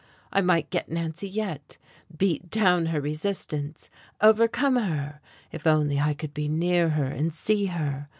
[0.33, 1.77] I might get Nancy yet,
[2.17, 7.65] beat down her resistance, overcome her, if only I could be near her and see
[7.67, 8.09] her.